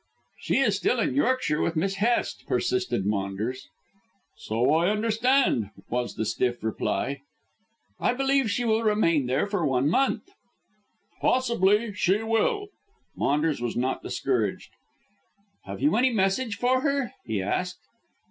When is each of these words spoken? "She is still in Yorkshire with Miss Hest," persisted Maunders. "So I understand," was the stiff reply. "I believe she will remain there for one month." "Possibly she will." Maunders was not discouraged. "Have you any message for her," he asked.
"She 0.39 0.57
is 0.57 0.77
still 0.77 0.99
in 0.99 1.13
Yorkshire 1.13 1.61
with 1.61 1.75
Miss 1.75 1.97
Hest," 1.97 2.47
persisted 2.47 3.05
Maunders. 3.05 3.67
"So 4.35 4.73
I 4.73 4.89
understand," 4.89 5.69
was 5.91 6.15
the 6.15 6.25
stiff 6.25 6.63
reply. 6.63 7.21
"I 7.99 8.15
believe 8.15 8.49
she 8.49 8.65
will 8.65 8.81
remain 8.81 9.27
there 9.27 9.45
for 9.45 9.63
one 9.63 9.87
month." 9.91 10.23
"Possibly 11.21 11.93
she 11.93 12.23
will." 12.23 12.69
Maunders 13.15 13.61
was 13.61 13.75
not 13.75 14.01
discouraged. 14.01 14.71
"Have 15.65 15.83
you 15.83 15.95
any 15.95 16.09
message 16.09 16.55
for 16.55 16.81
her," 16.81 17.13
he 17.25 17.39
asked. 17.39 17.81